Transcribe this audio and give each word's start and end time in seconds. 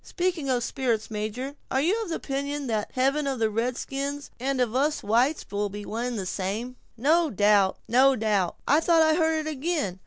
Speaking 0.03 0.49
of 0.49 0.63
spirits, 0.63 1.11
major, 1.11 1.57
are 1.69 1.79
you 1.79 2.03
of 2.03 2.09
opinion 2.09 2.65
that 2.65 2.87
the 2.87 2.93
heaven 2.99 3.27
of 3.27 3.39
a 3.39 3.51
red 3.51 3.77
skin 3.77 4.19
and 4.39 4.59
of 4.59 4.73
us 4.73 5.03
whites 5.03 5.45
will 5.51 5.69
be 5.69 5.83
of 5.83 5.89
one 5.89 6.05
and 6.07 6.17
the 6.17 6.25
same?" 6.25 6.75
"No 6.97 7.29
doubt—no 7.29 8.15
doubt. 8.15 8.55
I 8.67 8.79
thought 8.79 9.03
I 9.03 9.13
heard 9.13 9.45
it 9.45 9.47
again! 9.51 9.99